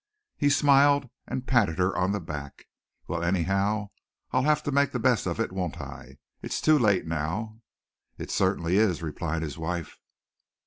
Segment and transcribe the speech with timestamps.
[0.35, 2.65] He smiled and patted her on the back.
[3.07, 3.89] "Well, anyhow
[4.31, 6.17] I'll have to make the best of it, won't I?
[6.41, 7.61] It's too late now."
[8.17, 9.99] "It certainly is," replied his wife.